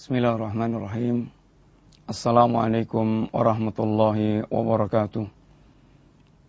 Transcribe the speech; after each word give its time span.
Bismillahirrahmanirrahim. 0.00 1.28
Assalamualaikum 2.08 3.28
warahmatullahi 3.36 4.48
wabarakatuh. 4.48 5.28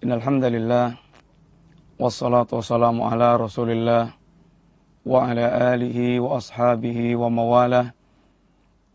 Innal 0.07 0.23
hamdalillah 0.23 0.95
wassalatu 1.99 2.63
wassalamu 2.63 3.03
ala 3.11 3.35
Rasulillah 3.35 4.15
wa 5.03 5.27
ala 5.27 5.75
alihi 5.75 6.23
wa 6.23 6.39
ashabihi 6.39 7.19
wa 7.19 7.27
mawalah. 7.27 7.91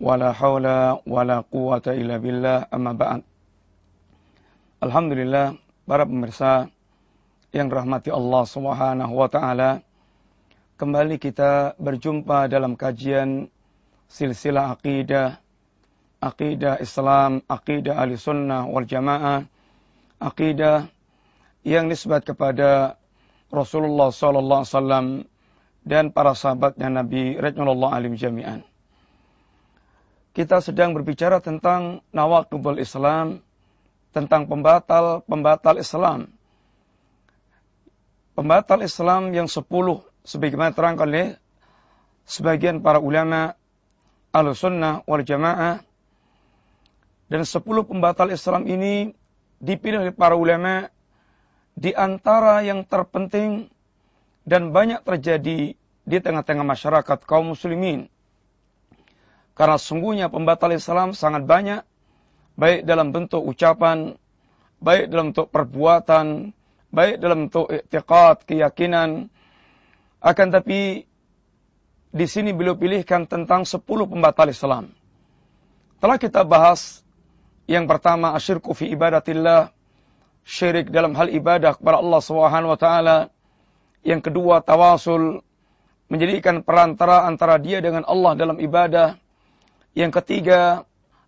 Wala 0.00 0.32
haula 0.32 1.04
wala 1.04 1.44
quwata 1.44 1.92
illa 1.92 2.16
billah 2.16 2.64
amma 2.72 2.96
ba'd. 2.96 3.28
Alhamdulillah 4.80 5.52
para 5.84 6.08
pemirsa 6.08 6.72
yang 7.52 7.68
rahmati 7.68 8.08
Allah 8.08 8.48
Subhanahu 8.48 9.20
wa 9.20 9.28
taala. 9.28 9.84
Kembali 10.80 11.20
kita 11.20 11.76
berjumpa 11.76 12.48
dalam 12.48 12.72
kajian 12.72 13.52
silsilah 14.10 14.74
akidah, 14.74 15.38
akidah 16.22 16.78
Islam, 16.82 17.42
akidah 17.46 17.98
ahli 17.98 18.18
sunnah 18.18 18.66
wal 18.66 18.86
jamaah, 18.86 19.46
akidah 20.18 20.88
yang 21.66 21.90
nisbat 21.90 22.22
kepada 22.22 22.98
Rasulullah 23.50 24.10
sallallahu 24.10 24.62
alaihi 24.62 24.74
wasallam 24.74 25.06
dan 25.86 26.10
para 26.10 26.34
sahabatnya 26.34 26.90
Nabi 26.90 27.38
radhiyallahu 27.38 27.94
alim 27.94 28.18
jami'an. 28.18 28.66
Kita 30.34 30.60
sedang 30.60 30.92
berbicara 30.92 31.40
tentang 31.40 32.04
nawaqibul 32.12 32.76
Islam, 32.76 33.40
tentang 34.12 34.50
pembatal-pembatal 34.50 35.80
Islam. 35.80 36.28
Pembatal 38.36 38.84
Islam 38.84 39.32
yang 39.32 39.48
sepuluh 39.48 40.04
sebagaimana 40.28 40.76
terangkan 40.76 41.08
oleh 41.08 41.28
sebagian 42.28 42.84
para 42.84 43.00
ulama 43.00 43.56
al-sunnah 44.36 45.00
wal 45.08 45.24
jamaah 45.24 45.80
dan 47.32 47.42
sepuluh 47.48 47.88
pembatal 47.88 48.28
Islam 48.28 48.68
ini 48.68 49.16
dipilih 49.56 50.04
oleh 50.04 50.12
para 50.12 50.36
ulama 50.36 50.92
di 51.72 51.96
antara 51.96 52.60
yang 52.60 52.84
terpenting 52.84 53.72
dan 54.44 54.70
banyak 54.70 55.00
terjadi 55.02 55.74
di 56.06 56.16
tengah-tengah 56.22 56.62
masyarakat 56.62 57.18
kaum 57.26 57.56
muslimin. 57.56 58.06
Karena 59.56 59.80
sungguhnya 59.80 60.28
pembatal 60.28 60.70
Islam 60.76 61.16
sangat 61.16 61.48
banyak, 61.48 61.82
baik 62.54 62.86
dalam 62.86 63.10
bentuk 63.10 63.42
ucapan, 63.42 64.14
baik 64.78 65.10
dalam 65.10 65.32
bentuk 65.32 65.48
perbuatan, 65.50 66.54
baik 66.94 67.16
dalam 67.18 67.48
bentuk 67.48 67.66
i'tiqad, 67.72 68.46
keyakinan. 68.46 69.32
Akan 70.22 70.48
tapi 70.52 71.08
di 72.16 72.24
sini 72.24 72.56
beliau 72.56 72.80
pilihkan 72.80 73.28
tentang 73.28 73.68
10 73.68 73.84
pembatal 73.84 74.48
Islam. 74.48 74.88
Telah 76.00 76.16
kita 76.16 76.48
bahas 76.48 77.04
yang 77.68 77.84
pertama 77.84 78.32
asyirku 78.32 78.72
fi 78.72 78.88
ibadatillah, 78.88 79.68
syirik 80.48 80.88
dalam 80.88 81.12
hal 81.12 81.28
ibadah 81.28 81.76
kepada 81.76 82.00
Allah 82.00 82.20
Subhanahu 82.24 82.72
wa 82.72 82.80
taala. 82.80 83.18
Yang 84.00 84.32
kedua 84.32 84.64
tawasul, 84.64 85.44
menjadikan 86.08 86.64
perantara 86.64 87.28
antara 87.28 87.60
dia 87.60 87.84
dengan 87.84 88.06
Allah 88.08 88.32
dalam 88.38 88.56
ibadah. 88.62 89.18
Yang 89.92 90.22
ketiga, 90.22 90.86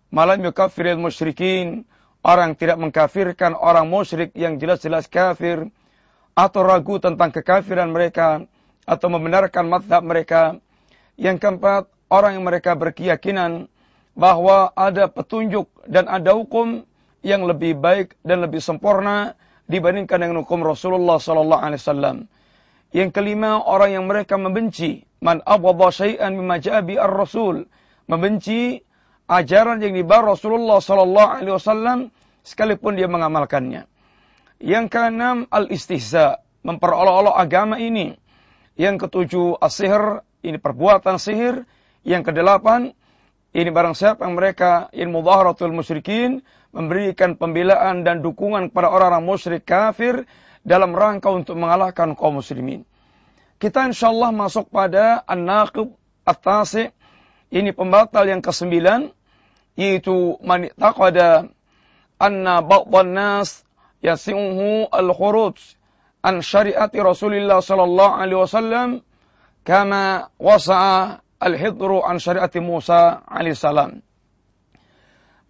malam 0.09 0.41
yukafiril 0.41 0.97
musyrikin, 0.97 1.85
orang 2.25 2.55
tidak 2.55 2.79
mengkafirkan 2.79 3.53
orang 3.53 3.85
musyrik 3.91 4.31
yang 4.33 4.57
jelas-jelas 4.57 5.11
kafir 5.11 5.67
atau 6.33 6.61
ragu 6.63 6.97
tentang 7.03 7.35
kekafiran 7.35 7.91
mereka 7.91 8.47
atau 8.87 9.07
membenarkan 9.11 9.67
madhab 9.67 10.01
mereka 10.07 10.57
yang 11.19 11.35
keempat, 11.35 11.91
orang 12.07 12.39
yang 12.39 12.47
mereka 12.47 12.79
berkeyakinan 12.79 13.67
bahwa 14.15 14.71
ada 14.71 15.11
petunjuk 15.11 15.67
dan 15.83 16.07
ada 16.07 16.31
hukum 16.31 16.87
yang 17.19 17.43
lebih 17.43 17.75
baik 17.75 18.15
dan 18.23 18.39
lebih 18.39 18.63
sempurna 18.63 19.35
dibandingkan 19.67 20.15
dengan 20.23 20.47
hukum 20.47 20.63
Rasulullah 20.63 21.19
sallallahu 21.19 21.59
alaihi 21.59 21.81
wasallam. 21.83 22.17
Yang 22.95 23.09
kelima, 23.19 23.59
orang 23.59 23.99
yang 23.99 24.05
mereka 24.07 24.39
membenci 24.39 25.03
man 25.19 25.43
abghadha 25.43 25.91
syai'an 25.91 26.33
mimma 26.39 26.57
ja'a 26.63 26.81
ar-rasul, 26.81 27.67
membenci 28.07 28.79
ajaran 29.27 29.83
yang 29.83 29.93
dibawa 29.93 30.33
Rasulullah 30.33 30.79
sallallahu 30.79 31.29
alaihi 31.43 31.53
wasallam 31.53 31.99
sekalipun 32.47 32.95
dia 32.95 33.11
mengamalkannya. 33.11 33.85
Yang 34.63 34.85
keenam, 34.87 35.51
al-istihza, 35.51 36.41
memperolok-olok 36.63 37.35
agama 37.35 37.75
ini. 37.79 38.15
Yang 38.79 39.07
ketujuh, 39.07 39.59
as-sihr, 39.59 40.23
ini 40.45 40.57
perbuatan 40.57 41.17
sihir. 41.19 41.65
Yang 42.07 42.31
kedelapan, 42.31 42.95
ini 43.51 43.69
barang 43.69 43.97
siapa 43.97 44.23
yang 44.23 44.39
mereka 44.39 44.87
in 44.95 45.11
mudhaharatul 45.11 45.73
musyrikin 45.75 46.45
memberikan 46.71 47.35
pembelaan 47.35 48.05
dan 48.05 48.21
dukungan 48.21 48.69
kepada 48.69 48.93
orang-orang 48.93 49.25
musyrik 49.25 49.65
kafir 49.65 50.23
dalam 50.61 50.93
rangka 50.93 51.33
untuk 51.33 51.57
mengalahkan 51.57 52.13
kaum 52.13 52.39
muslimin. 52.39 52.85
Kita 53.59 53.83
insyaallah 53.89 54.31
masuk 54.31 54.71
pada 54.71 55.25
an-naqib. 55.27 55.91
Ini 57.49 57.73
pembatal 57.73 58.29
yang 58.29 58.45
kesembilan 58.45 59.09
yaitu 59.73 60.37
man 60.45 60.69
taqada 60.77 61.49
anna 62.21 62.61
ba'dhan 62.61 63.15
nas 63.15 63.65
yasi'uhu 64.05 64.91
al-khuruj 64.93 65.57
an 66.21 66.43
syariati 66.43 66.99
Rasulullah 67.01 67.63
sallallahu 67.63 68.13
alaihi 68.19 68.39
wasallam 68.43 68.89
kama 69.69 70.33
wasa'a 70.41 71.21
al-hidru 71.37 72.01
an 72.01 72.17
syariati 72.17 72.57
Musa 72.57 73.21
alaihissalam. 73.29 74.01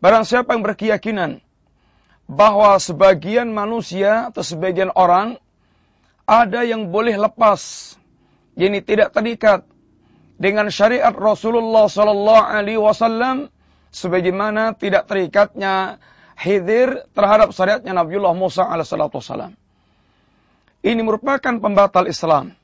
Barang 0.03 0.28
siapa 0.28 0.59
yang 0.59 0.63
berkeyakinan 0.68 1.40
bahwa 2.28 2.75
sebagian 2.84 3.56
manusia 3.56 4.28
atau 4.28 4.44
sebagian 4.44 4.91
orang 4.91 5.40
ada 6.28 6.68
yang 6.68 6.91
boleh 6.91 7.16
lepas, 7.16 7.96
yakni 8.59 8.84
tidak 8.84 9.16
terikat 9.16 9.63
dengan 10.35 10.68
syariat 10.68 11.16
Rasulullah 11.16 11.88
sallallahu 11.88 12.44
alaihi 12.44 12.79
wasallam 12.79 13.47
sebagaimana 13.96 14.75
tidak 14.75 15.08
terikatnya 15.08 16.03
Khidir 16.40 17.08
terhadap 17.12 17.52
syariatnya 17.56 17.96
Nabiullah 17.96 18.35
Musa 18.35 18.68
alaihissalam. 18.68 19.56
Ini 20.79 21.02
merupakan 21.03 21.56
pembatal 21.59 22.08
Islam. 22.08 22.59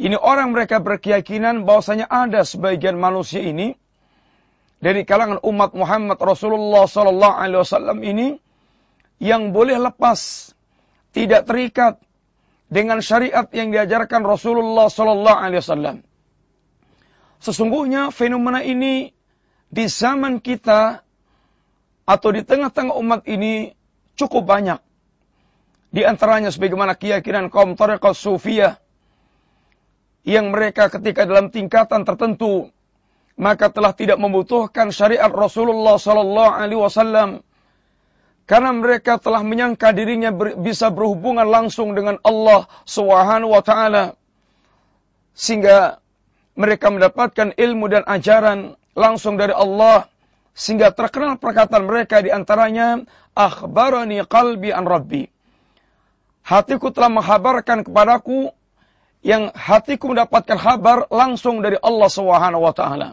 Ini 0.00 0.16
orang 0.16 0.56
mereka 0.56 0.80
berkeyakinan 0.80 1.68
bahwasanya 1.68 2.08
ada 2.08 2.40
sebagian 2.40 2.96
manusia 2.96 3.44
ini 3.44 3.76
dari 4.80 5.04
kalangan 5.04 5.44
umat 5.44 5.76
Muhammad 5.76 6.16
Rasulullah 6.16 6.88
sallallahu 6.88 7.36
alaihi 7.36 7.60
wasallam 7.60 8.00
ini 8.00 8.40
yang 9.20 9.52
boleh 9.52 9.76
lepas 9.76 10.50
tidak 11.12 11.44
terikat 11.44 12.00
dengan 12.72 13.04
syariat 13.04 13.44
yang 13.52 13.76
diajarkan 13.76 14.24
Rasulullah 14.24 14.88
sallallahu 14.88 15.36
alaihi 15.36 15.60
wasallam. 15.60 15.96
Sesungguhnya 17.44 18.08
fenomena 18.08 18.64
ini 18.64 19.12
di 19.68 19.84
zaman 19.84 20.40
kita 20.40 21.04
atau 22.08 22.28
di 22.32 22.40
tengah-tengah 22.40 22.96
umat 22.96 23.28
ini 23.28 23.76
cukup 24.16 24.48
banyak. 24.48 24.80
Di 25.92 26.08
antaranya 26.08 26.48
sebagaimana 26.48 26.96
keyakinan 26.96 27.52
kaum 27.52 27.76
Tariqah 27.76 28.16
Sufiyah 28.16 28.80
yang 30.24 30.52
mereka 30.52 30.92
ketika 30.92 31.24
dalam 31.24 31.48
tingkatan 31.48 32.04
tertentu 32.04 32.68
maka 33.40 33.72
telah 33.72 33.96
tidak 33.96 34.20
membutuhkan 34.20 34.92
syariat 34.92 35.32
Rasulullah 35.32 35.96
sallallahu 35.96 36.52
alaihi 36.52 36.76
wasallam. 36.76 37.30
Karena 38.44 38.76
mereka 38.76 39.16
telah 39.16 39.40
menyangka 39.40 39.96
dirinya 39.96 40.28
ber, 40.28 40.60
bisa 40.60 40.92
berhubungan 40.92 41.48
langsung 41.48 41.96
dengan 41.96 42.20
Allah 42.20 42.68
Subhanahu 42.84 43.56
wa 43.56 43.64
taala. 43.64 44.04
Sehingga 45.32 46.02
mereka 46.52 46.92
mendapatkan 46.92 47.56
ilmu 47.56 47.88
dan 47.88 48.04
ajaran 48.04 48.76
langsung 48.92 49.40
dari 49.40 49.56
Allah. 49.56 50.04
Sehingga 50.52 50.92
terkenal 50.92 51.40
perkataan 51.40 51.88
mereka 51.88 52.20
di 52.20 52.28
antaranya 52.28 53.00
akhbarani 53.32 54.20
qalbi 54.28 54.74
an 54.74 54.84
rabbi. 54.84 55.24
Hatiku 56.44 56.92
telah 56.92 57.08
menghabarkan 57.08 57.86
kepadaku 57.86 58.52
yang 59.20 59.52
hatiku 59.52 60.12
mendapatkan 60.12 60.56
kabar 60.56 61.04
langsung 61.12 61.60
dari 61.60 61.76
Allah 61.80 62.08
Subhanahu 62.08 62.64
wa 62.64 62.72
taala. 62.72 63.08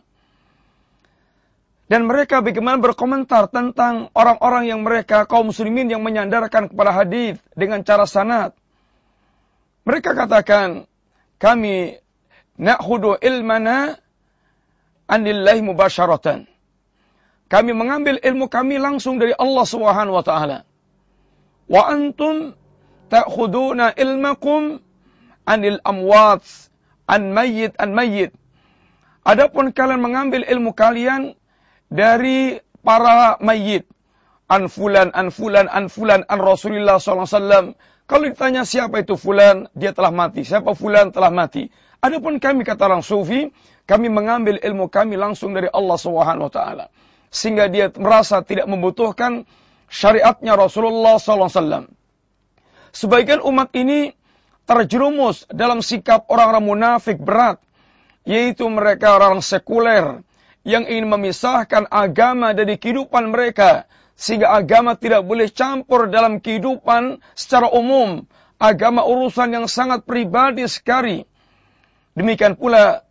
Dan 1.88 2.04
mereka 2.04 2.44
bagaimana 2.44 2.80
berkomentar 2.84 3.48
tentang 3.48 4.12
orang-orang 4.12 4.68
yang 4.68 4.84
mereka 4.84 5.24
kaum 5.24 5.52
muslimin 5.52 5.88
yang 5.88 6.04
menyandarkan 6.04 6.68
kepada 6.68 6.92
hadis 6.92 7.40
dengan 7.56 7.80
cara 7.88 8.04
sanad. 8.04 8.52
Mereka 9.88 10.12
katakan, 10.12 10.84
kami 11.40 11.96
na'khudu 12.60 13.24
ilmana 13.24 13.96
anillahi 15.08 15.64
mubasharatan. 15.64 16.44
Kami 17.48 17.72
mengambil 17.72 18.20
ilmu 18.20 18.52
kami 18.52 18.76
langsung 18.76 19.16
dari 19.16 19.32
Allah 19.32 19.64
Subhanahu 19.64 20.20
wa 20.20 20.26
taala. 20.28 20.68
Wa 21.72 21.88
antum 21.88 22.52
ta'khuduna 23.08 23.96
ilmakum 23.96 24.84
anil 25.48 25.80
amwat, 25.88 26.44
an 27.08 27.32
mayyit, 27.32 27.74
an 27.80 27.96
mayyit. 27.96 28.36
Adapun 29.24 29.72
kalian 29.72 30.04
mengambil 30.04 30.44
ilmu 30.44 30.72
kalian 30.76 31.36
dari 31.92 32.60
para 32.84 33.36
mayit, 33.44 33.88
an 34.48 34.72
fulan, 34.72 35.12
an 35.12 35.32
fulan, 35.32 35.68
an 35.68 35.92
fulan, 35.92 36.24
an 36.28 36.40
Rasulullah 36.40 37.00
SAW. 37.00 37.76
Kalau 38.08 38.24
ditanya 38.24 38.64
siapa 38.64 39.04
itu 39.04 39.20
fulan, 39.20 39.68
dia 39.76 39.92
telah 39.92 40.16
mati. 40.16 40.48
Siapa 40.48 40.72
fulan 40.72 41.12
telah 41.12 41.28
mati. 41.28 41.68
Adapun 42.00 42.40
kami 42.40 42.64
kata 42.64 42.88
orang 42.88 43.04
sufi, 43.04 43.52
kami 43.84 44.08
mengambil 44.08 44.64
ilmu 44.64 44.88
kami 44.88 45.20
langsung 45.20 45.52
dari 45.52 45.68
Allah 45.68 46.00
Subhanahu 46.00 46.48
wa 46.48 46.54
taala. 46.54 46.86
Sehingga 47.28 47.68
dia 47.68 47.92
merasa 48.00 48.40
tidak 48.48 48.72
membutuhkan 48.72 49.44
syariatnya 49.92 50.56
Rasulullah 50.56 51.20
SAW. 51.20 51.92
Sebagian 52.96 53.44
umat 53.44 53.76
ini 53.76 54.16
terjerumus 54.68 55.48
dalam 55.48 55.80
sikap 55.80 56.28
orang-orang 56.28 56.66
munafik 56.68 57.18
berat, 57.18 57.58
yaitu 58.28 58.68
mereka 58.68 59.16
orang 59.16 59.40
sekuler 59.40 60.22
yang 60.68 60.84
ingin 60.84 61.08
memisahkan 61.08 61.88
agama 61.88 62.52
dari 62.52 62.76
kehidupan 62.76 63.32
mereka 63.32 63.88
sehingga 64.20 64.52
agama 64.52 65.00
tidak 65.00 65.24
boleh 65.24 65.48
campur 65.48 66.12
dalam 66.12 66.44
kehidupan 66.44 67.24
secara 67.32 67.72
umum. 67.72 68.28
Agama 68.58 69.06
urusan 69.06 69.54
yang 69.54 69.70
sangat 69.70 70.04
pribadi 70.04 70.66
sekali. 70.66 71.22
Demikian 72.18 72.58
pula 72.58 73.06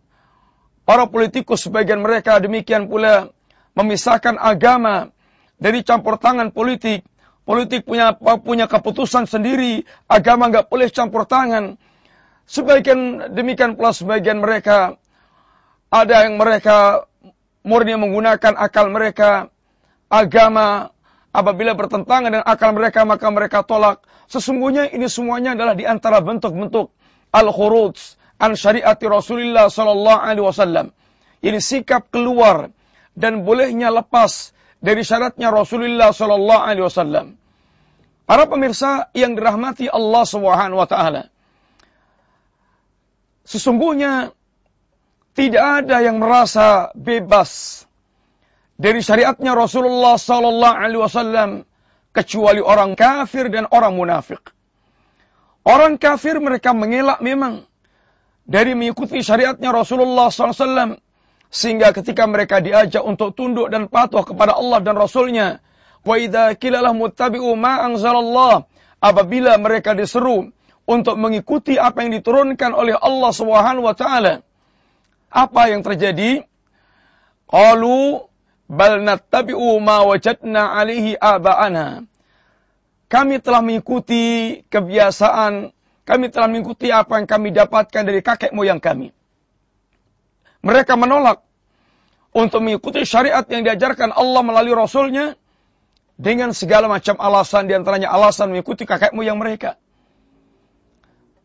para 0.83 1.07
politikus 1.07 1.65
sebagian 1.65 2.03
mereka 2.03 2.43
demikian 2.43 2.91
pula 2.91 3.31
memisahkan 3.79 4.35
agama 4.37 5.15
dari 5.57 5.87
campur 5.87 6.19
tangan 6.19 6.51
politik. 6.51 7.07
Politik 7.47 7.87
punya 7.87 8.19
punya 8.43 8.67
keputusan 8.67 9.31
sendiri, 9.31 9.87
agama 10.11 10.51
nggak 10.51 10.67
boleh 10.67 10.91
campur 10.91 11.31
tangan. 11.31 11.79
Sebagian 12.51 13.31
demikian 13.39 13.79
pula 13.79 13.95
sebagian 13.95 14.43
mereka 14.43 14.99
ada 15.87 16.27
yang 16.27 16.43
mereka 16.43 17.07
murni 17.63 17.95
menggunakan 17.95 18.59
akal 18.59 18.91
mereka, 18.91 19.47
agama 20.11 20.91
apabila 21.31 21.79
bertentangan 21.79 22.35
dengan 22.35 22.47
akal 22.51 22.75
mereka 22.75 23.07
maka 23.07 23.31
mereka 23.31 23.63
tolak. 23.63 24.03
Sesungguhnya 24.27 24.91
ini 24.91 25.07
semuanya 25.07 25.55
adalah 25.55 25.79
di 25.79 25.87
antara 25.87 26.19
bentuk-bentuk 26.19 26.91
al-khuruj 27.31 28.19
an 28.43 28.59
syariati 28.59 29.07
Rasulullah 29.07 29.71
sallallahu 29.71 30.19
alaihi 30.19 30.43
wasallam. 30.43 30.87
Ini 31.47 31.63
sikap 31.63 32.11
keluar 32.11 32.75
dan 33.15 33.47
bolehnya 33.47 33.95
lepas 33.95 34.56
dari 34.81 35.03
syaratnya 35.03 35.53
Rasulullah 35.53 36.13
sallallahu 36.13 36.63
alaihi 36.63 36.87
wasallam. 36.87 37.27
Para 38.27 38.51
pemirsa 38.51 39.11
yang 39.15 39.39
dirahmati 39.39 39.87
Allah 39.87 40.25
Subhanahu 40.27 40.83
wa 40.83 40.89
taala. 40.91 41.31
Sesungguhnya 43.47 44.35
tidak 45.39 45.85
ada 45.85 46.03
yang 46.03 46.19
merasa 46.19 46.91
bebas 46.99 47.83
dari 48.75 49.01
syariatnya 49.01 49.55
Rasulullah 49.55 50.19
sallallahu 50.19 50.77
alaihi 50.77 51.01
wasallam 51.01 51.51
kecuali 52.11 52.59
orang 52.59 52.99
kafir 52.99 53.53
dan 53.53 53.69
orang 53.71 53.95
munafik. 53.95 54.41
Orang 55.67 55.99
kafir 55.99 56.39
mereka 56.39 56.73
mengelak 56.73 57.19
memang 57.21 57.67
dari 58.47 58.73
mengikuti 58.79 59.19
syariatnya 59.21 59.75
Rasulullah 59.75 60.31
SAW. 60.31 61.03
Sehingga 61.49 61.95
ketika 61.95 62.27
mereka 62.27 62.59
diajak 62.59 63.03
untuk 63.03 63.33
tunduk 63.39 63.71
dan 63.71 63.87
patuh 63.87 64.27
kepada 64.27 64.59
Allah 64.59 64.83
dan 64.83 64.99
Rasulnya. 64.99 65.63
Wa 66.07 66.19
kilalah 66.55 66.95
muttabi'u. 66.95 67.55
Apabila 68.97 69.53
mereka 69.61 69.93
diseru 69.93 70.51
untuk 70.87 71.19
mengikuti 71.19 71.77
apa 71.77 72.07
yang 72.07 72.15
diturunkan 72.15 72.71
oleh 72.73 72.95
Allah 72.95 73.31
Subhanahu 73.35 73.85
wa 73.85 73.95
taala. 73.99 74.47
Apa 75.29 75.75
yang 75.75 75.83
terjadi? 75.83 76.47
Qalu 77.51 78.27
bal 78.71 79.03
nattabi'u 79.03 79.79
ma 79.83 80.07
wajadna 80.07 80.79
alaihi 80.79 81.19
aba'ana. 81.19 82.07
Kami 83.07 83.39
telah 83.39 83.63
mengikuti 83.63 84.59
kebiasaan, 84.67 85.71
kami 86.03 86.27
telah 86.31 86.51
mengikuti 86.51 86.91
apa 86.91 87.23
yang 87.23 87.29
kami 87.31 87.55
dapatkan 87.55 88.03
dari 88.03 88.19
kakek 88.19 88.51
moyang 88.51 88.83
kami. 88.83 89.15
Mereka 90.67 90.99
menolak 90.99 91.47
untuk 92.35 92.59
mengikuti 92.67 93.07
syariat 93.07 93.47
yang 93.47 93.63
diajarkan 93.63 94.11
Allah 94.11 94.43
melalui 94.43 94.75
Rasulnya 94.75 95.39
dengan 96.19 96.51
segala 96.51 96.91
macam 96.91 97.15
alasan 97.23 97.71
di 97.71 97.79
antaranya 97.79 98.11
alasan 98.11 98.51
mengikuti 98.51 98.83
kakek 98.83 99.15
moyang 99.15 99.39
mereka. 99.39 99.79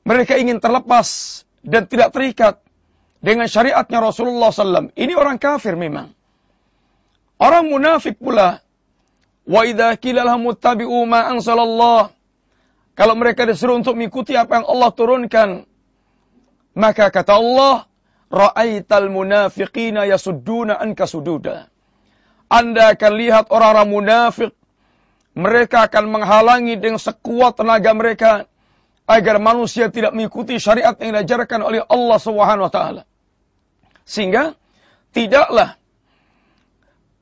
Mereka 0.01 0.41
ingin 0.41 0.57
terlepas 0.57 1.41
dan 1.61 1.85
tidak 1.85 2.09
terikat 2.17 2.65
dengan 3.21 3.45
syariatnya 3.45 4.01
Rasulullah 4.01 4.49
SAW. 4.49 4.89
Ini 4.97 5.13
orang 5.13 5.37
kafir 5.37 5.77
memang. 5.77 6.09
Orang 7.37 7.69
munafik 7.69 8.17
pula. 8.17 8.65
Wa 9.45 9.61
idza 9.69 9.93
qila 10.01 10.25
lahum 10.25 10.49
muttabi'u 10.49 11.05
ma. 11.05 11.29
Kalau 12.97 13.13
mereka 13.13 13.45
disuruh 13.45 13.77
untuk 13.77 13.93
mengikuti 13.93 14.33
apa 14.33 14.61
yang 14.61 14.65
Allah 14.65 14.89
turunkan, 14.93 15.49
maka 16.73 17.13
kata 17.13 17.37
Allah, 17.37 17.90
ra'aital 18.31 19.11
munafiqina 19.11 20.07
yasudduna 20.07 20.79
anka 20.79 21.05
sududa. 21.05 21.67
Anda 22.47 22.95
akan 22.95 23.11
lihat 23.19 23.45
orang-orang 23.51 23.87
munafik, 23.91 24.51
mereka 25.35 25.87
akan 25.87 26.11
menghalangi 26.11 26.75
dengan 26.79 26.99
sekuat 26.99 27.59
tenaga 27.59 27.91
mereka 27.95 28.31
agar 29.07 29.39
manusia 29.39 29.91
tidak 29.91 30.15
mengikuti 30.15 30.59
syariat 30.59 30.95
yang 30.99 31.15
diajarkan 31.19 31.59
oleh 31.63 31.83
Allah 31.83 32.19
Subhanahu 32.19 32.67
wa 32.67 32.73
taala. 32.73 33.03
Sehingga 34.03 34.55
tidaklah 35.15 35.79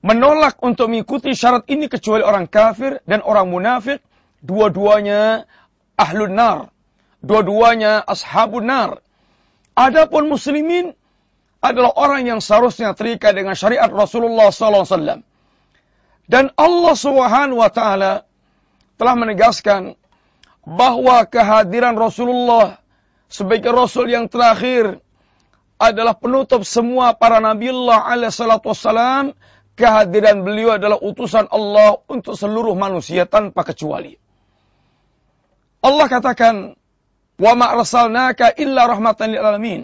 menolak 0.02 0.58
untuk 0.62 0.90
mengikuti 0.90 1.34
syarat 1.34 1.66
ini 1.70 1.90
kecuali 1.92 2.26
orang 2.26 2.50
kafir 2.50 3.02
dan 3.06 3.22
orang 3.22 3.50
munafik, 3.50 4.02
dua-duanya 4.42 5.46
ahlun 6.00 6.34
nar, 6.34 6.60
dua-duanya 7.22 8.02
ashabun 8.06 8.66
nar. 8.66 9.02
Adapun 9.78 10.28
muslimin 10.28 10.98
adalah 11.60 11.92
orang 12.00 12.24
yang 12.24 12.40
seharusnya 12.40 12.96
terikat 12.96 13.36
dengan 13.36 13.56
syariat 13.56 13.92
Rasulullah 13.92 14.48
SAW. 14.48 15.24
Dan 16.30 16.46
Allah 16.56 16.96
Subhanahu 16.96 17.60
wa 17.60 17.72
taala 17.74 18.24
telah 18.96 19.16
menegaskan 19.18 19.98
bahwa 20.64 21.26
kehadiran 21.28 21.98
Rasulullah 21.98 22.80
sebagai 23.32 23.72
rasul 23.74 24.12
yang 24.12 24.30
terakhir 24.30 25.02
adalah 25.80 26.14
penutup 26.14 26.68
semua 26.68 27.16
para 27.16 27.40
nabiullah 27.40 28.06
alaihi 28.12 28.36
salatu 28.36 28.76
wassalam 28.76 29.32
kehadiran 29.80 30.44
beliau 30.44 30.76
adalah 30.76 31.00
utusan 31.00 31.48
Allah 31.48 32.04
untuk 32.12 32.36
seluruh 32.36 32.76
manusia 32.76 33.24
tanpa 33.24 33.64
kecuali. 33.64 34.12
Allah 35.80 36.06
katakan, 36.12 36.76
"Wa 37.40 37.56
ma 37.56 37.72
arsalnaka 37.72 38.60
illa 38.60 38.84
rahmatan 38.92 39.32
lil 39.32 39.40
alamin." 39.40 39.82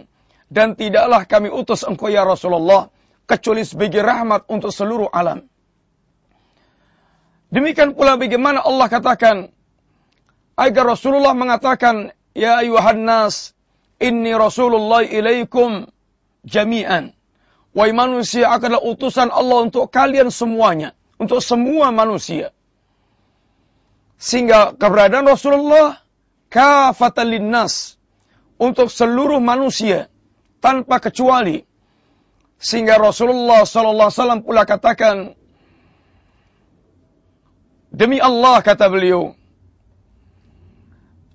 Dan 0.56 0.80
tidaklah 0.80 1.28
kami 1.28 1.52
utus 1.52 1.84
engkau 1.84 2.08
ya 2.08 2.24
Rasulullah 2.24 2.88
kecuali 3.28 3.68
sebagai 3.68 4.00
rahmat 4.00 4.48
untuk 4.48 4.72
seluruh 4.72 5.12
alam. 5.12 5.44
Demikian 7.52 7.92
pula 7.92 8.16
bagaimana 8.16 8.64
Allah 8.64 8.88
katakan 8.88 9.52
agar 10.56 10.84
Rasulullah 10.88 11.36
mengatakan, 11.36 12.16
"Ya 12.32 12.64
ayuhan 12.64 13.04
nas, 13.04 13.52
inni 14.00 14.32
Rasulullah 14.32 15.04
ilaikum 15.04 15.92
jami'an." 16.48 17.12
Wahai 17.76 17.92
manusia 17.92 18.48
adalah 18.48 18.80
utusan 18.80 19.36
Allah 19.36 19.68
untuk 19.68 19.92
kalian 19.92 20.32
semuanya. 20.32 20.96
Untuk 21.20 21.44
semua 21.44 21.92
manusia. 21.92 22.56
Sehingga 24.16 24.72
keberadaan 24.80 25.28
Rasulullah 25.28 26.00
kafatan 26.48 27.28
linnas. 27.36 28.00
Untuk 28.56 28.88
seluruh 28.88 29.44
manusia. 29.44 30.08
Tanpa 30.66 30.98
kecuali. 30.98 31.62
Sehingga 32.58 32.98
Rasulullah 32.98 33.70
SAW 33.70 34.42
pula 34.42 34.66
katakan. 34.66 35.38
Demi 37.94 38.18
Allah 38.18 38.66
kata 38.66 38.90
beliau. 38.90 39.38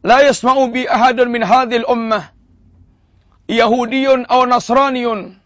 La 0.03 0.27
yasma'u 0.27 0.67
bi 0.75 0.83
ahadun 0.83 1.31
min 1.31 1.47
hadhil 1.47 1.87
ummah. 1.87 2.35
Yahudiyun 3.47 4.27
atau 4.27 4.51
Nasraniyun 4.51 5.39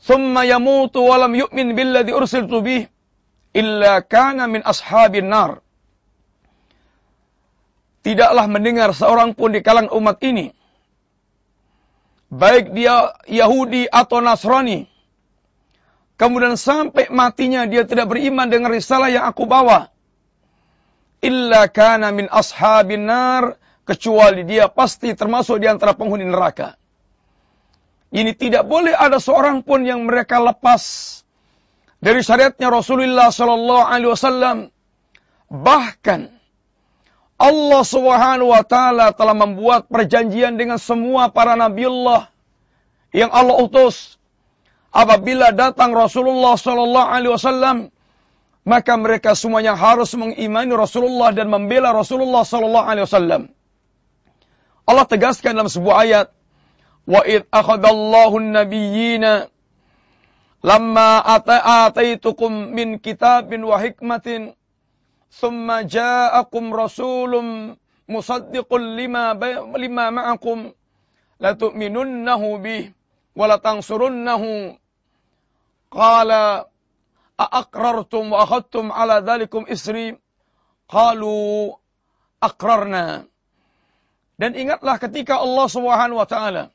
thumma 0.00 0.44
yamutu 0.44 1.04
wa 1.04 1.20
lam 1.20 1.32
yu'min 1.36 1.76
billadhi 1.76 2.16
ursiltu 2.16 2.64
bih 2.64 2.88
illa 3.52 4.00
kana 4.04 4.48
min 4.48 4.60
ashabin 4.64 5.28
nar. 5.28 5.60
Tidaklah 8.02 8.44
mendengar 8.48 8.92
seorang 8.92 9.36
pun 9.36 9.52
di 9.56 9.60
kalangan 9.60 9.92
umat 9.92 10.20
ini 10.24 10.52
baik 12.32 12.72
dia 12.72 13.12
Yahudi 13.28 13.84
atau 13.92 14.24
Nasrani 14.24 14.88
kemudian 16.16 16.56
sampai 16.56 17.12
matinya 17.12 17.68
dia 17.68 17.84
tidak 17.84 18.08
beriman 18.08 18.48
dengan 18.48 18.72
risalah 18.72 19.12
yang 19.12 19.28
aku 19.28 19.44
bawa 19.44 19.92
illa 21.22 21.70
kana 21.70 22.10
min 22.10 22.26
ashabin 22.32 23.06
nar 23.06 23.60
kecuali 23.86 24.42
dia 24.42 24.66
pasti 24.70 25.14
termasuk 25.14 25.62
di 25.62 25.66
antara 25.70 25.94
penghuni 25.94 26.26
neraka. 26.26 26.78
Ini 28.12 28.36
tidak 28.36 28.68
boleh 28.68 28.92
ada 28.92 29.16
seorang 29.16 29.64
pun 29.64 29.88
yang 29.88 30.04
mereka 30.04 30.36
lepas 30.36 30.82
dari 32.02 32.20
syariatnya 32.20 32.68
Rasulullah 32.68 33.32
sallallahu 33.32 33.84
alaihi 33.88 34.12
wasallam. 34.12 34.58
Bahkan 35.48 36.20
Allah 37.42 37.82
Subhanahu 37.82 38.54
wa 38.54 38.62
taala 38.62 39.10
telah 39.10 39.34
membuat 39.34 39.90
perjanjian 39.90 40.54
dengan 40.54 40.78
semua 40.78 41.26
para 41.26 41.58
nabiullah 41.58 42.30
yang 43.10 43.34
Allah 43.34 43.58
utus. 43.58 44.14
Apabila 44.94 45.50
datang 45.50 45.90
Rasulullah 45.90 46.54
sallallahu 46.54 47.08
alaihi 47.10 47.34
wasallam, 47.34 47.76
maka 48.62 48.94
mereka 48.94 49.34
semuanya 49.34 49.74
harus 49.74 50.14
mengimani 50.14 50.70
Rasulullah 50.70 51.34
dan 51.34 51.50
membela 51.50 51.90
Rasulullah 51.90 52.46
sallallahu 52.46 52.86
alaihi 52.86 53.06
wasallam. 53.10 53.42
Allah 54.86 55.06
tegaskan 55.10 55.58
dalam 55.58 55.72
sebuah 55.72 55.96
ayat, 56.06 56.26
"Wa 57.10 57.26
id 57.26 57.50
akhadallahu 57.50 58.38
an-nabiyyina 58.38 59.50
lamma 60.62 61.26
ataitukum 61.26 62.70
min 62.70 63.02
kitabin 63.02 63.66
wa 63.66 63.82
hikmatin" 63.82 64.54
ثم 65.32 65.72
جاءكم 65.72 66.64
رسول 66.74 67.32
مصدق 68.08 68.68
لما 68.74 69.32
لما 69.76 70.10
معكم 70.10 70.72
لا 71.40 71.50
لتؤمننه 71.52 72.42
به 72.56 72.92
ولا 73.36 73.56
تنصرونه 73.56 74.44
قال 75.90 76.30
أقررتم 77.40 78.32
وأخذتم 78.32 78.92
على 78.92 79.14
ذلكم 79.26 79.62
إسري 79.68 80.18
قالوا 80.88 81.76
أقررنا 82.42 83.24
Dan 84.40 84.58
ingatlah 84.58 84.98
ketika 84.98 85.38
Allah 85.38 85.70
Subhanahu 85.70 86.18
wa 86.18 86.26
taala 86.26 86.74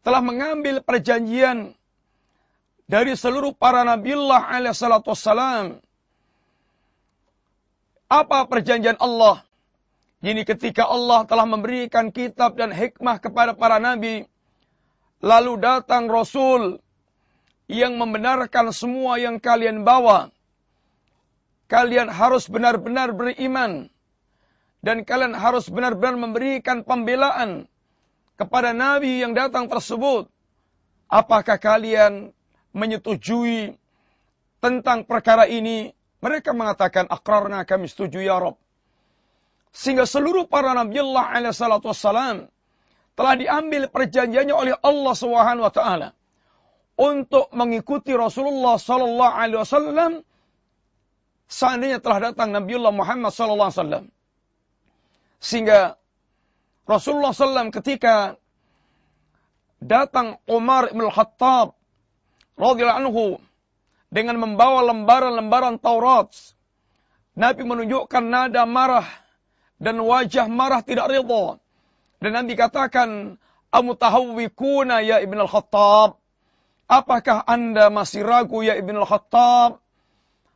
telah 0.00 0.24
mengambil 0.24 0.80
perjanjian 0.80 1.76
dari 2.88 3.12
seluruh 3.12 3.52
para 3.52 3.84
nabiullah 3.84 4.48
alaihi 4.48 4.72
salatu 4.72 5.12
apa 8.08 8.48
perjanjian 8.48 8.96
Allah? 8.96 9.44
Ini 10.24 10.42
ketika 10.48 10.88
Allah 10.88 11.28
telah 11.28 11.44
memberikan 11.44 12.08
kitab 12.08 12.56
dan 12.56 12.72
hikmah 12.72 13.20
kepada 13.20 13.52
para 13.52 13.76
nabi, 13.76 14.24
lalu 15.20 15.60
datang 15.60 16.08
Rasul 16.08 16.80
yang 17.68 18.00
membenarkan 18.00 18.72
semua 18.72 19.20
yang 19.20 19.36
kalian 19.36 19.84
bawa. 19.84 20.32
Kalian 21.68 22.08
harus 22.08 22.48
benar-benar 22.48 23.12
beriman. 23.12 23.92
Dan 24.80 25.04
kalian 25.04 25.36
harus 25.36 25.68
benar-benar 25.68 26.16
memberikan 26.16 26.86
pembelaan 26.86 27.68
kepada 28.40 28.72
nabi 28.72 29.20
yang 29.20 29.36
datang 29.36 29.68
tersebut. 29.68 30.32
Apakah 31.12 31.60
kalian 31.60 32.32
menyetujui 32.72 33.76
tentang 34.64 35.04
perkara 35.04 35.44
ini? 35.44 35.97
Mereka 36.18 36.50
mengatakan 36.50 37.06
akrarna 37.06 37.62
kami 37.62 37.86
setuju 37.86 38.18
ya 38.18 38.42
Rob. 38.42 38.58
Sehingga 39.70 40.08
seluruh 40.08 40.50
para 40.50 40.74
Nabi 40.74 40.98
Allah 40.98 41.38
wassalam 41.62 42.50
telah 43.14 43.34
diambil 43.38 43.86
perjanjiannya 43.90 44.54
oleh 44.54 44.74
Allah 44.82 45.14
Subhanahu 45.14 45.66
wa 45.66 45.74
taala 45.74 46.08
untuk 46.98 47.50
mengikuti 47.54 48.10
Rasulullah 48.14 48.74
sallallahu 48.74 49.34
alaihi 49.38 49.60
wasallam 49.62 50.12
seandainya 51.46 52.02
telah 52.02 52.30
datang 52.30 52.50
Nabiullah 52.50 52.90
Muhammad 52.90 53.30
sallallahu 53.30 53.70
alaihi 53.70 53.80
wasallam. 53.82 54.04
Sehingga 55.38 55.94
Rasulullah 56.88 57.36
SAW 57.36 57.70
ketika 57.70 58.40
datang 59.78 60.40
Umar 60.50 60.90
bin 60.90 61.06
Khattab 61.06 61.78
radhiyallahu 62.58 63.00
anhu 63.06 63.24
dengan 64.08 64.40
membawa 64.40 64.84
lembaran-lembaran 64.88 65.76
Taurat, 65.80 66.32
Nabi 67.38 67.62
menunjukkan 67.62 68.24
nada 68.24 68.64
marah 68.64 69.06
dan 69.78 70.00
wajah 70.02 70.50
marah 70.50 70.82
tidak 70.82 71.12
ridha. 71.12 71.60
Dan 72.18 72.34
Nabi 72.34 72.58
katakan, 72.58 73.38
"Amutahawwikuna 73.70 75.06
ya 75.06 75.22
Ibn 75.22 75.38
al-Khattab?" 75.46 76.18
Apakah 76.88 77.44
Anda 77.44 77.92
masih 77.92 78.24
ragu 78.24 78.64
ya 78.64 78.74
Ibn 78.74 79.04
al-Khattab? 79.04 79.78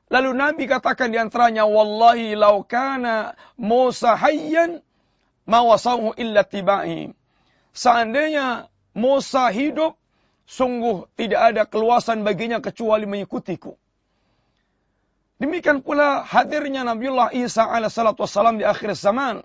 Lalu 0.09 0.31
Nabi 0.33 0.65
katakan 0.65 1.13
di 1.13 1.21
antaranya, 1.21 1.69
"Wallahi 1.69 2.35
law 2.35 2.65
kana 2.65 3.37
Musa 3.61 4.17
hayyan 4.17 4.81
ma 5.47 5.63
illa 6.17 6.43
tibai. 6.45 7.11
Seandainya 7.73 8.69
Musa 8.93 9.49
hidup, 9.49 9.97
sungguh 10.53 11.09
tidak 11.17 11.41
ada 11.41 11.63
keluasan 11.65 12.21
baginya 12.29 12.61
kecuali 12.61 13.09
mengikutiku. 13.09 13.73
Demikian 15.41 15.81
pula 15.81 16.23
hadirnya 16.23 16.85
Nabiullah 16.85 17.33
Isa 17.33 17.67
alaihissalatu 17.67 18.23
wassalam 18.23 18.61
di 18.61 18.65
akhir 18.69 18.93
zaman. 18.95 19.41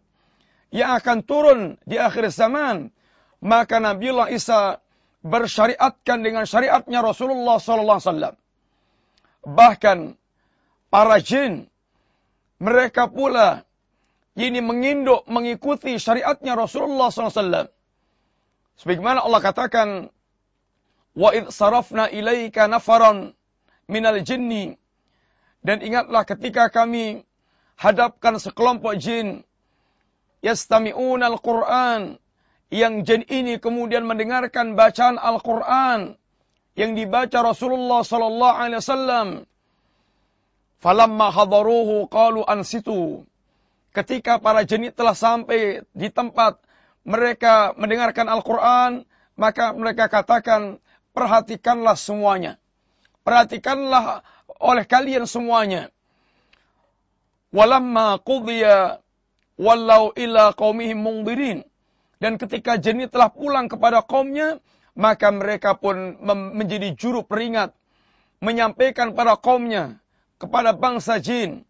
Yang 0.70 0.92
akan 1.00 1.18
turun 1.24 1.60
di 1.88 1.96
akhir 1.96 2.28
zaman. 2.36 2.92
Maka 3.40 3.80
Nabiullah 3.80 4.30
Isa 4.30 4.84
bersyariatkan 5.24 6.22
dengan 6.22 6.44
syariatnya 6.44 7.00
Rasulullah 7.02 7.58
sallallahu 7.58 7.98
alaihi 7.98 8.10
wasallam. 8.12 8.36
Bahkan 9.48 9.98
para 10.92 11.18
jin 11.24 11.72
mereka 12.60 13.08
pula 13.10 13.64
ini 14.38 14.62
menginduk 14.62 15.26
mengikuti 15.26 15.98
syariatnya 15.98 16.54
Rasulullah 16.54 17.10
SAW. 17.10 17.74
Sebagaimana 18.78 19.26
Allah 19.26 19.42
katakan, 19.42 20.14
Wa 21.18 21.34
id 21.34 21.50
sarafna 21.50 22.14
ilaika 22.14 22.70
nafaran 22.70 23.34
minal 23.90 24.22
jinni. 24.22 24.78
Dan 25.66 25.82
ingatlah 25.82 26.22
ketika 26.30 26.70
kami 26.70 27.26
hadapkan 27.82 28.38
sekelompok 28.38 29.02
jin 29.02 29.42
yastami'un 30.46 31.26
al-Quran 31.26 32.22
yang 32.70 33.02
jin 33.02 33.26
ini 33.26 33.58
kemudian 33.58 34.06
mendengarkan 34.06 34.78
bacaan 34.78 35.18
Al-Quran 35.18 36.20
yang 36.78 36.94
dibaca 36.94 37.42
Rasulullah 37.42 38.06
sallallahu 38.06 38.58
alaihi 38.60 38.80
wasallam 38.84 39.28
falamma 40.78 41.34
hadaruhu 41.34 42.06
qalu 42.12 42.44
ansitu 42.46 43.26
ketika 43.98 44.38
para 44.38 44.62
jin 44.62 44.94
telah 44.94 45.18
sampai 45.18 45.82
di 45.98 46.08
tempat 46.14 46.62
mereka 47.08 47.72
mendengarkan 47.80 48.28
Al-Quran, 48.30 49.08
maka 49.40 49.72
mereka 49.72 50.12
katakan, 50.12 50.78
perhatikanlah 51.18 51.98
semuanya. 51.98 52.62
Perhatikanlah 53.26 54.22
oleh 54.62 54.86
kalian 54.86 55.26
semuanya. 55.26 55.90
Walamma 57.50 58.22
qudiya 58.22 59.02
wallau 59.58 60.14
ila 60.14 60.54
qaumihim 60.54 61.02
mungdirin. 61.02 61.66
Dan 62.22 62.38
ketika 62.38 62.78
jin 62.78 63.02
telah 63.10 63.34
pulang 63.34 63.66
kepada 63.66 64.06
kaumnya, 64.06 64.62
maka 64.94 65.34
mereka 65.34 65.74
pun 65.74 66.22
menjadi 66.54 66.94
juru 66.94 67.26
peringat. 67.26 67.74
Menyampaikan 68.38 69.18
pada 69.18 69.34
kaumnya, 69.42 69.98
kepada 70.38 70.78
bangsa 70.78 71.18
jin. 71.18 71.66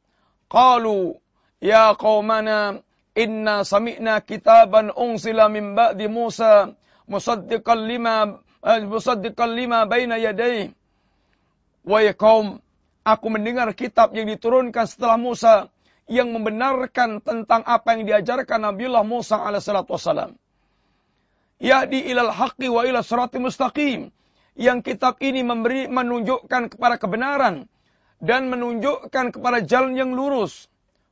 Qalu 0.51 1.15
Ya 1.57 1.89
qaumana 1.97 2.85
inna 3.17 3.65
sami'na 3.65 4.21
kitaban 4.21 4.93
unsila 4.93 5.49
min 5.49 5.73
ba'di 5.73 6.05
Musa 6.05 6.69
musaddiqan 7.09 7.89
lima 7.89 8.37
musaddiqan 8.63 9.53
lima 9.53 9.85
baina 9.85 10.17
yadayhi. 10.17 10.73
Wahai 11.87 12.11
kaum, 12.11 12.59
aku 13.07 13.27
mendengar 13.31 13.71
kitab 13.71 14.11
yang 14.11 14.27
diturunkan 14.27 14.83
setelah 14.83 15.15
Musa 15.15 15.71
yang 16.07 16.31
membenarkan 16.31 17.19
tentang 17.19 17.63
apa 17.67 17.95
yang 17.95 18.07
diajarkan 18.07 18.71
Nabiullah 18.71 19.03
Musa 19.03 19.39
alaihissalatu 19.39 19.91
wassalam. 19.95 20.35
Yahdi 21.59 22.07
ilal 22.11 22.31
haqqi 22.31 22.71
wa 22.71 22.83
ila 22.87 23.03
surati 23.03 23.39
mustaqim. 23.39 24.11
Yang 24.57 24.79
kitab 24.93 25.21
ini 25.21 25.45
memberi 25.45 25.85
menunjukkan 25.85 26.73
kepada 26.73 26.97
kebenaran 26.97 27.69
dan 28.17 28.49
menunjukkan 28.49 29.37
kepada 29.37 29.61
jalan 29.61 29.93
yang 29.93 30.11
lurus. 30.17 30.65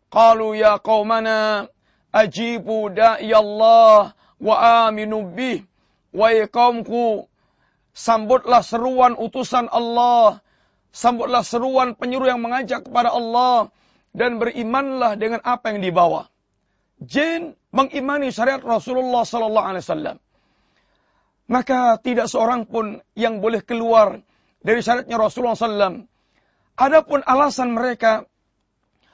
Qalu 0.09 0.57
ya 0.57 0.81
qaumana 0.81 1.69
ajibu 2.09 2.89
da'i 2.89 3.29
Allah 3.35 4.17
wa 4.41 4.55
aminu 4.89 5.29
bih. 5.29 5.61
Wahai 6.15 6.47
kaumku, 6.47 7.27
sambutlah 7.95 8.61
seruan 8.61 9.15
utusan 9.15 9.71
Allah. 9.71 10.43
Sambutlah 10.91 11.41
seruan 11.41 11.95
penyuruh 11.95 12.29
yang 12.35 12.43
mengajak 12.43 12.85
kepada 12.85 13.15
Allah. 13.15 13.71
Dan 14.11 14.39
berimanlah 14.39 15.15
dengan 15.15 15.39
apa 15.43 15.71
yang 15.71 15.79
dibawa. 15.79 16.27
Jin 16.99 17.55
mengimani 17.75 18.31
syariat 18.31 18.63
Rasulullah 18.63 19.23
Sallallahu 19.27 19.67
Alaihi 19.67 19.83
Wasallam. 19.83 20.17
Maka 21.45 22.01
tidak 22.01 22.31
seorang 22.31 22.65
pun 22.65 23.03
yang 23.13 23.37
boleh 23.43 23.61
keluar 23.61 24.23
dari 24.65 24.81
syariatnya 24.81 25.21
Rasulullah 25.21 25.53
SAW. 25.53 26.09
Adapun 26.73 27.21
alasan 27.21 27.77
mereka 27.77 28.25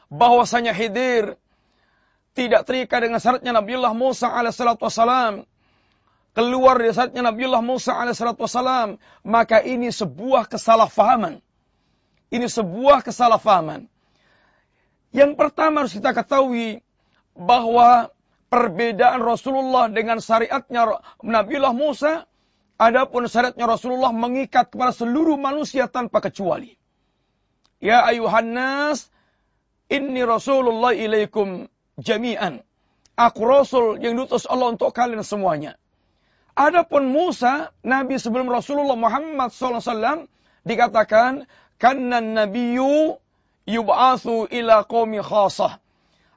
bahwasanya 0.07 0.71
Khidir 0.71 1.35
tidak 2.31 2.63
terikat 2.63 3.03
dengan 3.03 3.19
syaratnya 3.19 3.51
Nabiullah 3.51 3.91
Musa 3.91 4.31
alaihissalatu 4.31 4.87
wassalam. 4.87 5.43
Keluar 6.31 6.79
dari 6.79 6.95
saatnya 6.95 7.27
Nabiullah 7.27 7.63
Musa 7.63 7.95
alaihissalam, 7.95 8.95
maka 9.27 9.59
ini 9.63 9.91
sebuah 9.91 10.47
kesalahpahaman. 10.47 11.43
Ini 12.31 12.47
sebuah 12.47 13.03
kesalahpahaman. 13.03 13.91
Yang 15.11 15.31
pertama 15.35 15.83
harus 15.83 15.91
kita 15.91 16.15
ketahui 16.15 16.79
bahwa 17.35 18.15
perbedaan 18.47 19.19
Rasulullah 19.19 19.91
dengan 19.91 20.23
syariatnya 20.23 21.03
Nabiullah 21.19 21.75
Musa, 21.75 22.23
adapun 22.79 23.27
syariatnya 23.27 23.67
Rasulullah 23.67 24.15
mengikat 24.15 24.71
kepada 24.71 24.95
seluruh 24.95 25.35
manusia 25.35 25.91
tanpa 25.91 26.23
kecuali. 26.23 26.79
Ya 27.83 28.07
ayuhan 28.07 28.55
nas, 28.55 29.11
inni 29.91 30.23
Rasulullah 30.23 30.95
ilaikum 30.95 31.67
jami'an. 31.99 32.63
Aku 33.19 33.43
Rasul 33.43 33.99
yang 33.99 34.15
diutus 34.15 34.47
Allah 34.47 34.71
untuk 34.71 34.95
kalian 34.95 35.27
semuanya. 35.27 35.80
Adapun 36.51 37.11
Musa, 37.11 37.71
Nabi 37.81 38.19
sebelum 38.19 38.51
Rasulullah 38.51 38.99
Muhammad 38.99 39.55
SAW, 39.55 40.27
dikatakan, 40.67 41.47
Karena 41.79 42.21
nabiyyu 42.21 43.17
yub'atsu 43.65 44.51
ila 44.51 44.83
qaumi 44.85 45.23
khasah. 45.23 45.79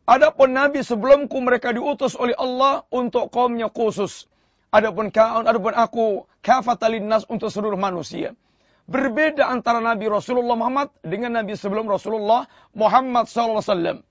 Adapun 0.05 0.53
nabi 0.53 0.85
sebelumku 0.85 1.41
mereka 1.41 1.73
diutus 1.73 2.13
oleh 2.13 2.37
Allah 2.37 2.85
untuk 2.93 3.33
kaumnya 3.33 3.73
khusus. 3.73 4.29
Adapun 4.69 5.09
kaun, 5.09 5.49
adapun 5.49 5.73
aku 5.73 6.29
kafatalin 6.45 7.09
nas 7.09 7.25
untuk 7.25 7.49
seluruh 7.49 7.79
manusia. 7.81 8.37
Berbeda 8.85 9.49
antara 9.49 9.81
Nabi 9.81 10.13
Rasulullah 10.13 10.61
Muhammad 10.61 10.93
dengan 11.01 11.41
Nabi 11.41 11.57
sebelum 11.57 11.89
Rasulullah 11.89 12.45
Muhammad 12.77 13.25
SAW. 13.33 14.05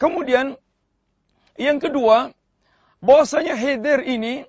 Kemudian, 0.00 0.56
yang 1.60 1.76
kedua, 1.76 2.32
bahwasanya 3.04 3.60
Hidir 3.60 4.00
ini 4.08 4.48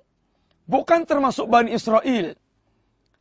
bukan 0.72 1.04
termasuk 1.04 1.52
Bani 1.52 1.76
Israel. 1.76 2.32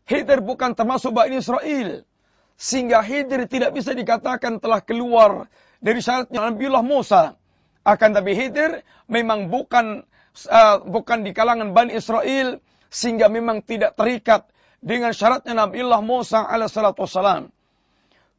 Hidir 0.07 0.39
bukan 0.39 0.71
termasuk 0.71 1.11
Bani 1.11 1.43
Israel. 1.43 2.07
Sehingga 2.55 3.03
Hidir 3.03 3.43
tidak 3.51 3.75
bisa 3.75 3.91
dikatakan 3.91 4.63
telah 4.63 4.79
keluar 4.79 5.51
dari 5.83 5.99
syaratnya 5.99 6.47
Nabiullah 6.47 6.85
Musa. 6.85 7.35
Akan 7.83 8.15
tapi 8.15 8.31
Hidir 8.37 8.87
memang 9.11 9.51
bukan 9.51 10.07
uh, 10.47 10.77
bukan 10.87 11.27
di 11.27 11.35
kalangan 11.35 11.75
Bani 11.75 11.99
Israel 11.99 12.63
sehingga 12.87 13.27
memang 13.27 13.65
tidak 13.67 13.99
terikat 13.99 14.47
dengan 14.79 15.11
syaratnya 15.11 15.67
Nabiullah 15.67 15.99
Musa 15.99 16.47
alaihissalam. 16.47 17.51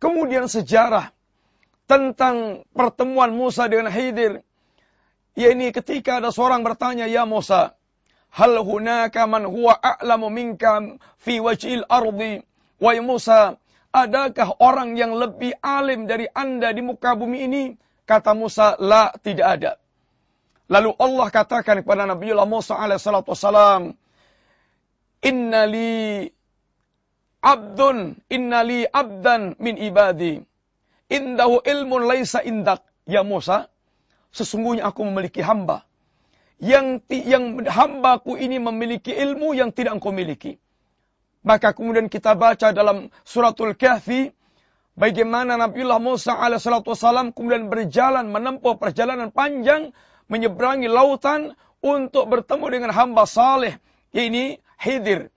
Kemudian 0.01 0.51
sejarah 0.51 1.15
tentang 1.87 2.67
pertemuan 2.73 3.31
Musa 3.35 3.69
dengan 3.69 3.91
Hidir. 3.93 4.43
yakni 5.33 5.73
ketika 5.73 6.21
ada 6.21 6.29
seorang 6.29 6.61
bertanya, 6.61 7.09
Ya 7.09 7.25
Musa, 7.25 7.75
hal 8.33 8.57
hunaka 8.65 9.29
man 9.29 9.45
huwa 9.45 9.77
a'lamu 9.77 10.33
minka 10.33 10.99
fi 11.21 11.39
wajhil 11.39 11.85
ardi? 11.89 12.41
Wahai 12.83 12.99
Musa, 12.99 13.63
Adakah 13.93 14.57
orang 14.57 14.97
yang 14.97 15.13
lebih 15.13 15.53
alim 15.61 16.09
dari 16.09 16.25
anda 16.33 16.73
di 16.73 16.81
muka 16.81 17.13
bumi 17.13 17.45
ini? 17.45 17.65
Kata 18.09 18.33
Musa, 18.33 18.81
la, 18.81 19.13
tidak 19.21 19.47
ada. 19.61 19.73
Lalu 20.73 20.97
Allah 20.97 21.29
katakan 21.29 21.85
kepada 21.85 22.09
Nabi 22.09 22.33
Musa 22.49 22.81
alaihissalam, 22.81 23.93
Innali 25.23 26.25
abdun, 27.45 28.17
innali 28.33 28.89
abdan 28.89 29.61
min 29.61 29.77
ibadi. 29.77 30.41
Indahu 31.13 31.61
ilmun 31.61 32.09
laisa 32.09 32.41
indak. 32.41 32.81
Ya 33.05 33.21
Musa, 33.21 33.69
sesungguhnya 34.33 34.89
aku 34.89 35.05
memiliki 35.05 35.45
hamba. 35.45 35.85
Yang, 36.63 37.03
yang 37.11 37.67
hambaku 37.67 38.39
ini 38.39 38.63
memiliki 38.63 39.11
ilmu 39.11 39.51
yang 39.51 39.75
tidak 39.75 39.99
engkau 39.99 40.15
miliki. 40.15 40.63
Maka 41.43 41.75
kemudian 41.75 42.07
kita 42.07 42.39
baca 42.39 42.71
dalam 42.71 43.11
suratul 43.27 43.75
kahfi 43.75 44.31
bagaimana 44.95 45.59
Nabiullah 45.59 45.99
Musa 45.99 46.39
alaihissalam 46.39 47.35
kemudian 47.35 47.67
berjalan 47.67 48.31
menempuh 48.31 48.79
perjalanan 48.79 49.35
panjang 49.35 49.91
menyeberangi 50.31 50.87
lautan 50.87 51.59
untuk 51.83 52.31
bertemu 52.31 52.67
dengan 52.71 52.91
hamba 52.95 53.27
saleh 53.27 53.75
ini 54.15 54.63
Hidir. 54.79 55.35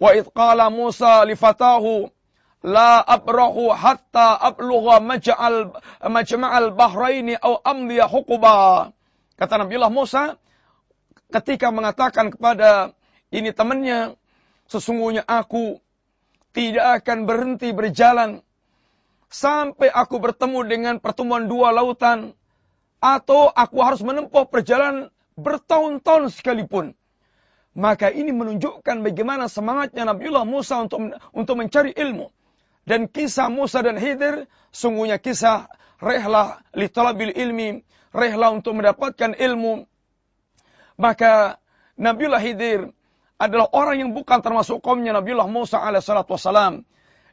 Wa 0.00 0.16
id 0.16 0.32
qala 0.32 0.72
Musa 0.72 1.20
li 1.28 1.36
fatahu 1.36 2.08
la 2.64 3.04
abrahu 3.04 3.76
hatta 3.76 4.40
ablugha 4.40 5.04
maj'al 5.04 5.76
majma'al 6.00 6.72
bahraini 6.72 7.36
aw 7.36 7.60
amdiya 7.60 8.08
huquba. 8.08 8.88
Kata 9.34 9.60
Nabiullah 9.60 9.90
Musa 9.90 10.38
ketika 11.30 11.74
mengatakan 11.74 12.30
kepada 12.30 12.94
ini 13.34 13.50
temannya 13.50 14.14
Sesungguhnya 14.68 15.24
aku 15.24 15.80
tidak 16.54 17.02
akan 17.02 17.28
berhenti 17.28 17.74
berjalan 17.74 18.40
sampai 19.28 19.90
aku 19.90 20.22
bertemu 20.22 20.60
dengan 20.64 20.94
pertemuan 21.02 21.50
dua 21.50 21.74
lautan 21.74 22.32
atau 23.02 23.50
aku 23.52 23.78
harus 23.84 24.00
menempuh 24.00 24.48
perjalanan 24.48 25.12
bertahun-tahun 25.36 26.32
sekalipun. 26.32 26.94
Maka 27.74 28.14
ini 28.14 28.30
menunjukkan 28.30 29.02
bagaimana 29.02 29.50
semangatnya 29.50 30.06
Nabiullah 30.06 30.46
Musa 30.46 30.78
untuk 30.78 31.10
untuk 31.34 31.54
mencari 31.58 31.90
ilmu. 31.90 32.30
Dan 32.86 33.10
kisah 33.10 33.50
Musa 33.50 33.82
dan 33.82 33.98
Hidir 33.98 34.46
sungguhnya 34.70 35.18
kisah 35.18 35.66
rehlah 35.98 36.62
li 36.78 36.86
talabil 36.86 37.34
ilmi, 37.34 37.82
rehlah 38.14 38.54
untuk 38.54 38.78
mendapatkan 38.78 39.34
ilmu. 39.34 39.90
Maka 40.94 41.58
Nabiullah 41.98 42.38
Hidir 42.38 42.94
adalah 43.34 43.66
orang 43.74 43.96
yang 43.98 44.10
bukan 44.14 44.38
termasuk 44.38 44.78
kaumnya 44.78 45.10
Nabiullah 45.10 45.50
Musa 45.50 45.82
alaihissalatu 45.82 46.38
wassalam. 46.38 46.86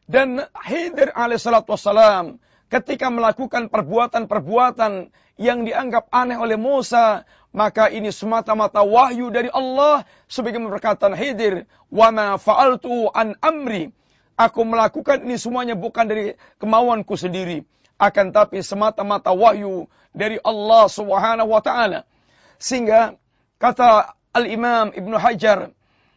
Dan 0.09 0.41
Hidir 0.65 1.13
alaihissalatu 1.13 1.77
wassalam 1.77 2.41
ketika 2.73 3.13
melakukan 3.13 3.69
perbuatan-perbuatan 3.69 5.13
yang 5.37 5.59
dianggap 5.67 6.09
aneh 6.09 6.39
oleh 6.41 6.57
Musa, 6.57 7.29
maka 7.53 7.91
ini 7.93 8.09
semata-mata 8.09 8.81
wahyu 8.81 9.29
dari 9.29 9.51
Allah 9.53 10.07
sebagaimana 10.25 10.73
perkataan 10.73 11.13
Hidir, 11.13 11.69
"Wa 11.93 12.09
ma 12.09 12.39
fa'altu 12.41 13.11
an 13.13 13.37
amri." 13.43 13.93
Aku 14.41 14.65
melakukan 14.65 15.21
ini 15.21 15.37
semuanya 15.37 15.77
bukan 15.77 16.09
dari 16.09 16.33
kemauanku 16.57 17.13
sendiri, 17.13 17.61
akan 18.01 18.33
tapi 18.33 18.65
semata-mata 18.65 19.29
wahyu 19.29 19.85
dari 20.17 20.41
Allah 20.41 20.89
Subhanahu 20.89 21.53
wa 21.53 21.61
taala. 21.61 22.09
Sehingga 22.57 23.21
kata 23.61 24.17
Al-Imam 24.33 24.97
Ibnu 24.97 25.13
Hajar 25.21 25.69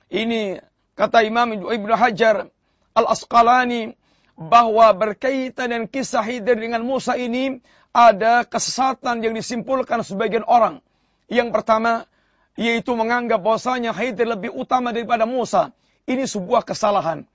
ini 0.09 0.57
kata 0.97 1.21
Imam 1.21 1.53
Ibn 1.69 1.91
Hajar 1.93 2.49
Al-Asqalani 2.97 3.93
bahwa 4.41 4.89
berkaitan 4.97 5.69
dengan 5.69 5.87
kisah 5.91 6.25
Hidir 6.25 6.57
dengan 6.57 6.81
Musa 6.81 7.21
ini 7.21 7.61
ada 7.93 8.49
kesesatan 8.49 9.21
yang 9.21 9.37
disimpulkan 9.37 10.01
sebagian 10.01 10.49
orang. 10.49 10.81
Yang 11.29 11.53
pertama, 11.53 12.09
yaitu 12.57 12.97
menganggap 12.97 13.45
bahwasanya 13.45 13.93
Hidir 13.93 14.33
lebih 14.33 14.49
utama 14.55 14.97
daripada 14.97 15.29
Musa. 15.29 15.77
Ini 16.09 16.25
sebuah 16.25 16.65
kesalahan. 16.65 17.29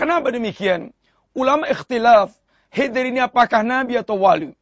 Kenapa 0.00 0.32
demikian? 0.32 0.96
Ulama 1.36 1.68
ikhtilaf, 1.68 2.32
Hidir 2.72 3.12
ini 3.12 3.20
apakah 3.20 3.60
nabi 3.60 4.00
atau 4.00 4.16
wali? 4.16 4.56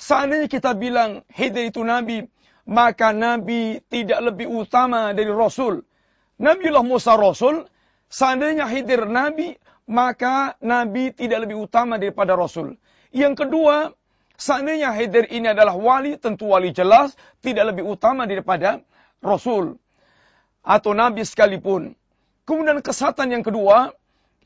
Seandainya 0.00 0.48
kita 0.48 0.72
bilang 0.72 1.28
Hidir 1.28 1.68
itu 1.68 1.84
nabi, 1.84 2.24
maka 2.64 3.12
nabi 3.12 3.84
tidak 3.92 4.32
lebih 4.32 4.48
utama 4.48 5.12
dari 5.12 5.28
rasul. 5.28 5.84
Nabiullah 6.40 6.86
Musa 6.86 7.18
Rasul, 7.18 7.66
seandainya 8.06 8.64
Hidir 8.70 9.10
Nabi, 9.10 9.58
maka 9.90 10.54
Nabi 10.62 11.10
tidak 11.10 11.50
lebih 11.50 11.66
utama 11.66 11.98
daripada 11.98 12.38
Rasul. 12.38 12.78
Yang 13.10 13.42
kedua, 13.42 13.90
seandainya 14.38 14.94
Hidir 14.94 15.26
ini 15.34 15.50
adalah 15.50 15.74
wali, 15.74 16.14
tentu 16.14 16.54
wali 16.54 16.70
jelas, 16.70 17.18
tidak 17.42 17.74
lebih 17.74 17.90
utama 17.90 18.22
daripada 18.22 18.86
Rasul. 19.18 19.82
Atau 20.62 20.94
Nabi 20.94 21.26
sekalipun. 21.26 21.98
Kemudian 22.46 22.78
kesatan 22.86 23.34
yang 23.34 23.42
kedua, 23.42 23.97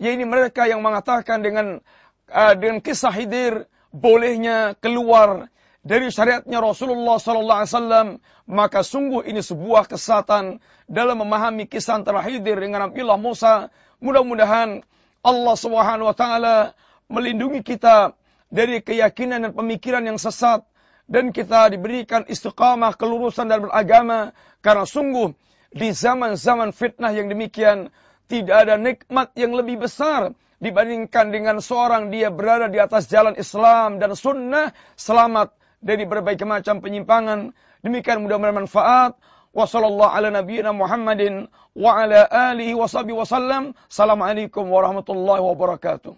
yaitu 0.02 0.26
mereka 0.26 0.66
yang 0.66 0.82
mengatakan 0.82 1.46
dengan 1.46 1.78
uh, 2.26 2.54
dengan 2.58 2.82
kisah 2.82 3.14
Hidir, 3.14 3.70
bolehnya 3.94 4.74
keluar 4.82 5.46
dari 5.86 6.10
syariatnya 6.10 6.58
Rasulullah 6.58 7.22
sallallahu 7.22 7.58
alaihi 7.62 7.72
wasallam, 7.74 8.08
maka 8.50 8.82
sungguh 8.82 9.22
ini 9.30 9.38
sebuah 9.38 9.86
kesatan 9.86 10.58
dalam 10.90 11.22
memahami 11.22 11.70
kisah 11.70 12.02
antara 12.02 12.18
Khidir 12.26 12.58
dengan 12.58 12.90
Nabiullah 12.90 13.18
Musa. 13.18 13.70
Mudah-mudahan 14.02 14.82
Allah 15.22 15.54
Subhanahu 15.54 16.10
wa 16.10 16.16
taala 16.18 16.74
melindungi 17.06 17.62
kita 17.62 18.18
dari 18.50 18.82
keyakinan 18.82 19.46
dan 19.46 19.52
pemikiran 19.54 20.02
yang 20.02 20.18
sesat 20.18 20.66
dan 21.06 21.30
kita 21.30 21.70
diberikan 21.70 22.26
istiqamah 22.26 22.98
kelurusan 22.98 23.46
dalam 23.46 23.70
beragama 23.70 24.34
karena 24.58 24.82
sungguh 24.82 25.30
di 25.72 25.88
zaman-zaman 25.94 26.74
fitnah 26.74 27.14
yang 27.14 27.32
demikian 27.32 27.88
tidak 28.32 28.64
ada 28.64 28.80
nikmat 28.80 29.36
yang 29.36 29.52
lebih 29.52 29.84
besar 29.84 30.32
dibandingkan 30.56 31.28
dengan 31.28 31.60
seorang 31.60 32.08
dia 32.08 32.32
berada 32.32 32.72
di 32.72 32.80
atas 32.80 33.04
jalan 33.12 33.36
Islam 33.36 34.00
dan 34.00 34.16
sunnah 34.16 34.72
selamat 34.96 35.52
dari 35.84 36.08
berbagai 36.08 36.48
macam 36.48 36.80
penyimpangan. 36.80 37.52
Demikian 37.84 38.24
mudah 38.24 38.40
bermanfaat. 38.40 39.20
Wa 39.52 39.68
sallallahu 39.68 40.16
ala 40.16 40.32
nabiyyina 40.32 40.72
Muhammadin 40.72 41.44
wa 41.76 41.92
ala 41.92 42.24
alihi 42.24 42.72
wa 42.72 42.88
sahbihi 42.88 43.20
wasallam. 43.20 43.76
Assalamualaikum 43.92 44.64
warahmatullahi 44.64 45.44
wabarakatuh. 45.44 46.16